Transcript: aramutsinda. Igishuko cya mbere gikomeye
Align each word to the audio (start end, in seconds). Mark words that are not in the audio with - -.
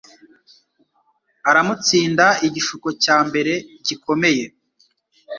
aramutsinda. 1.49 2.25
Igishuko 2.47 2.87
cya 3.03 3.17
mbere 3.27 3.53
gikomeye 3.85 4.45